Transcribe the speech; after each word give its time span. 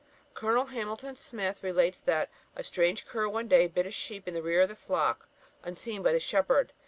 Col. 0.33 0.65
Hamilton 0.65 1.15
Smith 1.15 1.61
relates 1.61 2.01
that 2.01 2.31
a 2.55 2.63
strange 2.63 3.05
cur 3.05 3.27
one 3.27 3.47
day 3.47 3.67
bit 3.67 3.85
a 3.85 3.91
sheep 3.91 4.27
in 4.27 4.33
rear 4.41 4.63
of 4.63 4.69
the 4.69 4.75
flock, 4.75 5.29
unseen 5.63 6.01
by 6.01 6.11
the 6.11 6.19
shepherd. 6.19 6.73